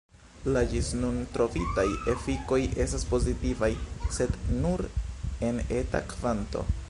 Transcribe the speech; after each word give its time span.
La 0.53 0.61
ĝis 0.69 0.87
nun 1.01 1.19
trovitaj 1.35 1.85
efikoj 2.13 2.59
estas 2.87 3.05
pozitivaj, 3.11 3.69
sed 4.17 4.41
nur 4.65 4.85
en 5.51 5.63
eta 5.81 6.05
kvanto. 6.15 6.65